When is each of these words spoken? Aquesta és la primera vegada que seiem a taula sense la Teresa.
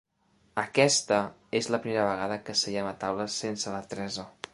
Aquesta 0.59 1.19
és 1.59 1.69
la 1.75 1.79
primera 1.83 2.07
vegada 2.07 2.39
que 2.47 2.55
seiem 2.63 2.89
a 2.93 2.95
taula 3.05 3.29
sense 3.35 3.75
la 3.77 3.83
Teresa. 3.93 4.27